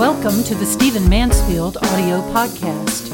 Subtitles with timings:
[0.00, 3.12] Welcome to the Stephen Mansfield audio podcast.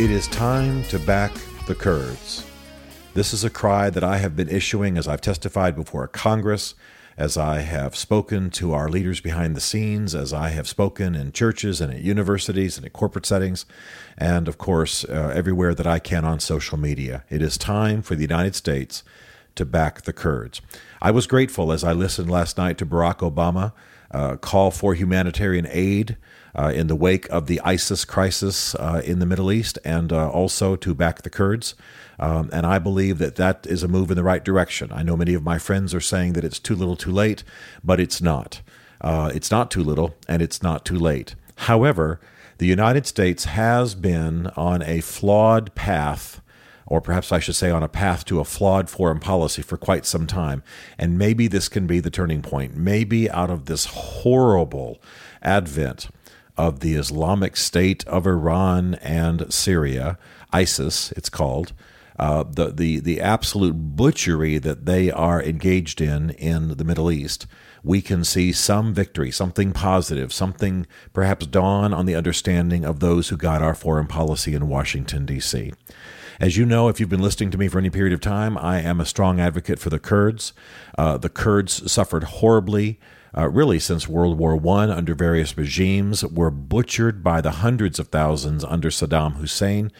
[0.00, 1.30] It is time to back
[1.68, 2.44] the Kurds.
[3.14, 6.74] This is a cry that I have been issuing as I've testified before Congress,
[7.16, 11.32] as I have spoken to our leaders behind the scenes, as I have spoken in
[11.32, 13.64] churches and at universities and at corporate settings,
[14.18, 17.24] and of course, uh, everywhere that I can on social media.
[17.30, 19.02] It is time for the United States
[19.54, 20.60] to back the Kurds.
[21.00, 23.72] I was grateful as I listened last night to Barack Obama
[24.10, 26.16] uh, call for humanitarian aid
[26.54, 30.30] uh, in the wake of the ISIS crisis uh, in the Middle East and uh,
[30.30, 31.74] also to back the Kurds.
[32.18, 34.90] Um, and I believe that that is a move in the right direction.
[34.90, 37.44] I know many of my friends are saying that it's too little too late,
[37.84, 38.62] but it's not.
[39.00, 41.34] Uh, it's not too little and it's not too late.
[41.56, 42.20] However,
[42.58, 46.40] the United States has been on a flawed path
[46.86, 50.06] or perhaps I should say on a path to a flawed foreign policy for quite
[50.06, 50.62] some time.
[50.98, 52.76] And maybe this can be the turning point.
[52.76, 55.00] Maybe out of this horrible
[55.42, 56.08] advent
[56.56, 60.18] of the Islamic State of Iran and Syria,
[60.52, 61.72] ISIS, it's called.
[62.18, 67.46] Uh, the, the, the absolute butchery that they are engaged in in the Middle East,
[67.84, 73.28] we can see some victory, something positive, something perhaps dawn on the understanding of those
[73.28, 75.72] who got our foreign policy in Washington, D.C.
[76.38, 78.80] As you know, if you've been listening to me for any period of time, I
[78.80, 80.52] am a strong advocate for the Kurds.
[80.98, 82.98] Uh, the Kurds suffered horribly
[83.36, 88.08] uh, really since World War I under various regimes, were butchered by the hundreds of
[88.08, 89.92] thousands under Saddam Hussein.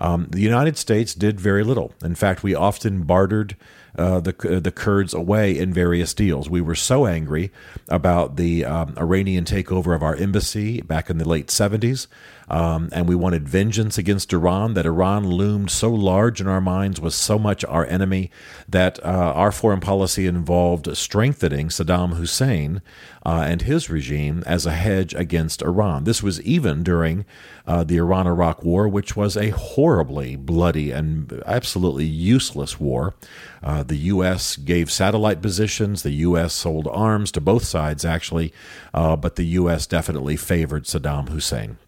[0.00, 1.94] Um, the United States did very little.
[2.02, 3.56] In fact, we often bartered
[3.98, 6.48] uh, the uh, the Kurds away in various deals.
[6.48, 7.50] We were so angry
[7.88, 12.06] about the um, Iranian takeover of our embassy back in the late 70s,
[12.48, 14.74] um, and we wanted vengeance against Iran.
[14.74, 18.30] That Iran loomed so large in our minds, was so much our enemy,
[18.68, 22.82] that uh, our foreign policy involved strengthening Saddam Hussein
[23.24, 26.04] uh, and his regime as a hedge against Iran.
[26.04, 27.24] This was even during
[27.66, 33.14] uh, the Iran Iraq War, which was a horribly bloody and absolutely useless war.
[33.62, 34.56] Uh, the U.S.
[34.56, 36.52] gave satellite positions, the U.S.
[36.52, 38.52] sold arms to both sides, actually,
[38.94, 39.86] uh, but the U.S.
[39.86, 41.78] definitely favored Saddam Hussein.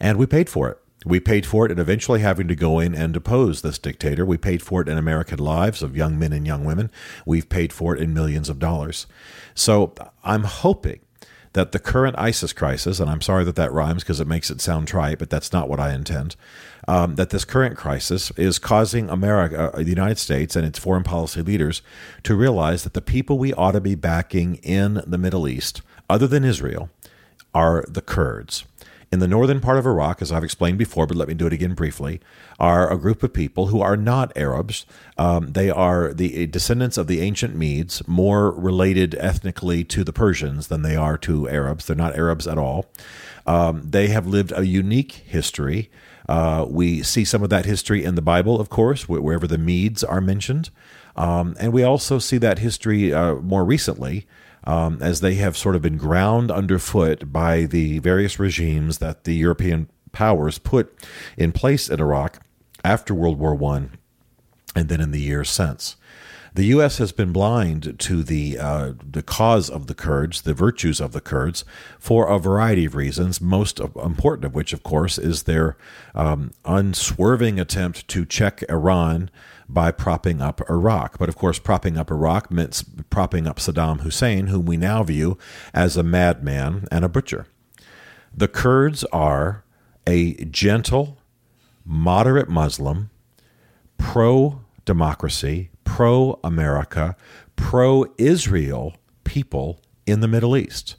[0.00, 0.78] And we paid for it.
[1.04, 4.26] We paid for it in eventually having to go in and depose this dictator.
[4.26, 6.90] We paid for it in American lives of young men and young women.
[7.24, 9.06] We've paid for it in millions of dollars.
[9.54, 11.00] So I'm hoping
[11.52, 14.60] that the current ISIS crisis, and I'm sorry that that rhymes because it makes it
[14.60, 16.36] sound trite, but that's not what I intend,
[16.86, 21.04] um, that this current crisis is causing America, uh, the United States, and its foreign
[21.04, 21.82] policy leaders
[22.22, 26.26] to realize that the people we ought to be backing in the Middle East, other
[26.26, 26.90] than Israel,
[27.54, 28.64] are the Kurds
[29.10, 31.52] in the northern part of Iraq, as I've explained before, but let me do it
[31.52, 32.20] again briefly,
[32.58, 34.84] are a group of people who are not Arabs.
[35.16, 40.68] Um, they are the descendants of the ancient Medes, more related ethnically to the Persians
[40.68, 41.86] than they are to Arabs.
[41.86, 42.86] They're not Arabs at all.
[43.46, 45.90] Um, they have lived a unique history.
[46.28, 50.04] Uh, we see some of that history in the Bible, of course, wherever the Medes
[50.04, 50.68] are mentioned.
[51.16, 54.26] Um, and we also see that history uh, more recently
[54.64, 59.34] um, as they have sort of been ground underfoot by the various regimes that the
[59.34, 60.94] European powers put
[61.36, 62.40] in place in Iraq
[62.84, 63.88] after World War I
[64.74, 65.96] and then in the years since.
[66.54, 66.98] The U.S.
[66.98, 71.20] has been blind to the uh, the cause of the Kurds, the virtues of the
[71.20, 71.64] Kurds,
[71.98, 73.40] for a variety of reasons.
[73.40, 75.76] Most important of which, of course, is their
[76.14, 79.30] um, unswerving attempt to check Iran
[79.68, 81.18] by propping up Iraq.
[81.18, 85.36] But of course, propping up Iraq meant propping up Saddam Hussein, whom we now view
[85.74, 87.46] as a madman and a butcher.
[88.34, 89.64] The Kurds are
[90.06, 91.18] a gentle,
[91.84, 93.10] moderate Muslim,
[93.98, 97.16] pro democracy, pro America,
[97.56, 98.94] pro Israel
[99.24, 100.94] people in the Middle East.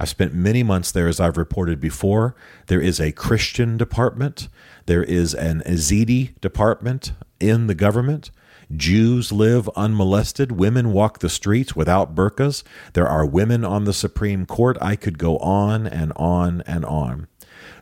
[0.00, 2.34] I've spent many months there, as I've reported before.
[2.66, 4.48] There is a Christian department,
[4.86, 8.32] there is an Yazidi department in the government.
[8.74, 10.50] Jews live unmolested.
[10.50, 12.64] Women walk the streets without burqas.
[12.94, 14.76] There are women on the Supreme Court.
[14.80, 17.28] I could go on and on and on.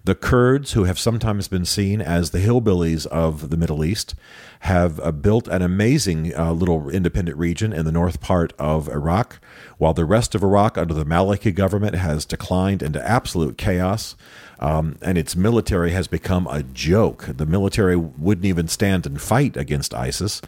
[0.05, 4.15] The Kurds, who have sometimes been seen as the hillbillies of the Middle East,
[4.61, 9.41] have uh, built an amazing uh, little independent region in the north part of Iraq,
[9.77, 14.17] while the rest of Iraq, under the Maliki government, has declined into absolute chaos.
[14.61, 17.27] Um, and its military has become a joke.
[17.29, 20.43] The military wouldn't even stand and fight against ISIS.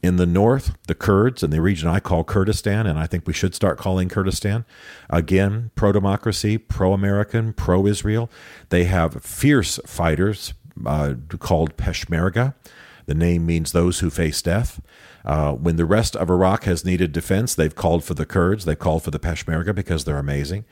[0.00, 3.32] In the north, the Kurds in the region I call Kurdistan, and I think we
[3.32, 4.64] should start calling Kurdistan,
[5.10, 8.30] again, pro democracy, pro American, pro Israel.
[8.68, 10.54] They have fierce fighters
[10.86, 12.54] uh, called Peshmerga.
[13.08, 14.82] The name means those who face death.
[15.24, 18.78] Uh, when the rest of Iraq has needed defense, they've called for the Kurds, they've
[18.78, 20.64] called for the Peshmerga because they're amazing.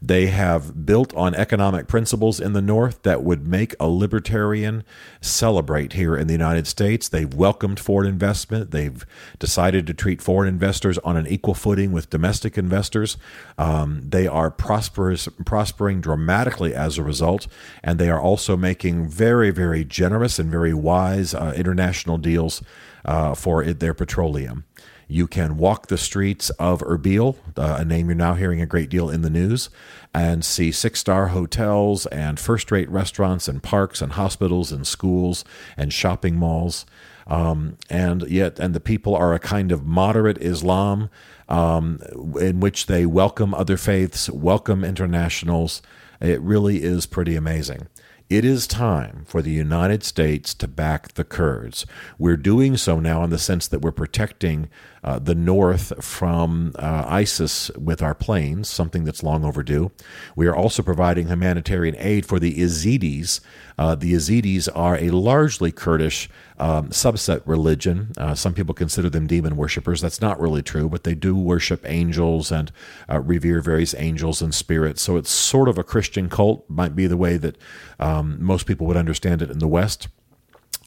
[0.00, 4.84] They have built on economic principles in the North that would make a libertarian
[5.20, 7.08] celebrate here in the United States.
[7.08, 8.70] They've welcomed foreign investment.
[8.70, 9.04] They've
[9.38, 13.16] decided to treat foreign investors on an equal footing with domestic investors.
[13.58, 17.46] Um, they are prosperous, prospering dramatically as a result,
[17.82, 21.79] and they are also making very, very generous and very wise uh, international
[22.18, 22.62] deals
[23.04, 24.64] uh, for it, their petroleum.
[25.10, 28.88] You can walk the streets of Erbil, uh, a name you're now hearing a great
[28.88, 29.68] deal in the news,
[30.14, 35.44] and see six star hotels and first rate restaurants and parks and hospitals and schools
[35.76, 36.86] and shopping malls.
[37.26, 41.10] Um, and yet, and the people are a kind of moderate Islam
[41.48, 42.00] um,
[42.40, 45.82] in which they welcome other faiths, welcome internationals.
[46.20, 47.88] It really is pretty amazing.
[48.30, 51.84] It is time for the United States to back the Kurds.
[52.16, 54.68] We're doing so now in the sense that we're protecting
[55.02, 59.90] uh, the north from uh, ISIS with our planes, something that's long overdue.
[60.36, 63.40] We are also providing humanitarian aid for the Yazidis.
[63.78, 68.12] Uh, the Yazidis are a largely Kurdish um, subset religion.
[68.18, 70.02] Uh, some people consider them demon worshippers.
[70.02, 72.70] That's not really true, but they do worship angels and
[73.08, 75.00] uh, revere various angels and spirits.
[75.00, 77.56] So it's sort of a Christian cult, might be the way that
[77.98, 80.08] um, most people would understand it in the West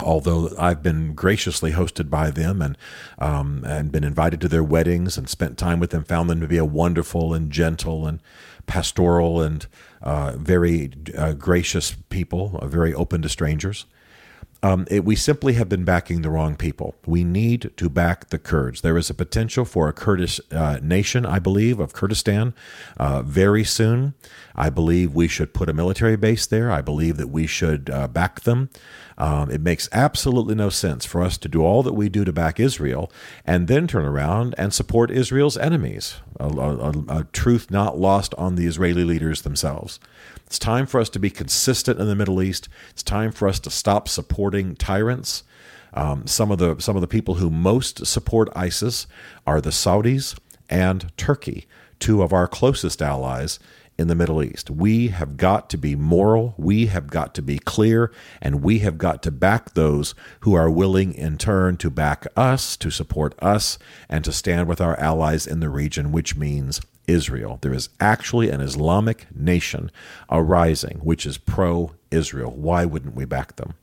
[0.04, 2.78] although I've been graciously hosted by them and
[3.20, 6.48] um, and been invited to their weddings and spent time with them, found them to
[6.48, 8.22] be a wonderful and gentle and
[8.66, 9.68] pastoral and
[10.02, 13.86] uh, very uh, gracious people, uh, very open to strangers.
[14.64, 16.96] Um, it, we simply have been backing the wrong people.
[17.06, 18.80] We need to back the Kurds.
[18.80, 22.54] There is a potential for a Kurdish uh, nation, I believe, of Kurdistan
[22.96, 24.14] uh, very soon.
[24.56, 26.72] I believe we should put a military base there.
[26.72, 28.70] I believe that we should uh, back them.
[29.18, 32.32] Um, it makes absolutely no sense for us to do all that we do to
[32.32, 33.12] back Israel
[33.46, 38.56] and then turn around and support Israel's enemies, a, a, a truth not lost on
[38.56, 40.00] the Israeli leaders themselves.
[40.46, 42.70] It's time for us to be consistent in the Middle East.
[42.92, 44.08] It's time for us to stop
[44.54, 45.44] supporting tyrants.
[45.96, 49.08] Um, some of the some of the people who most support ISIS
[49.48, 50.38] are the Saudis
[50.70, 51.66] and Turkey,
[52.00, 53.58] two of our closest allies
[53.98, 54.70] in the Middle East.
[54.70, 58.12] We have got to be moral, we have got to be clear,
[58.42, 62.78] and we have got to back those who are willing in turn to back us,
[62.78, 67.58] to support us, and to stand with our allies in the region, which means Israel.
[67.62, 69.92] There is actually an Islamic nation
[70.30, 72.52] arising which is pro Israel.
[72.52, 73.74] Why wouldn't we back them?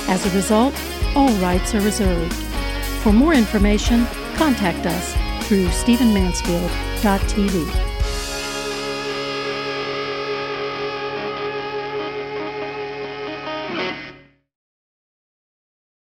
[0.06, 0.80] As a result,
[1.16, 2.32] all rights are reserved.
[3.02, 5.16] For more information, contact us
[5.48, 7.87] through stephenmansfield.tv.